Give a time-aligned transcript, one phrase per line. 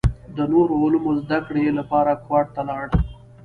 [0.35, 2.85] د نورو علومو زده کړې لپاره کوهاټ ته لاړ.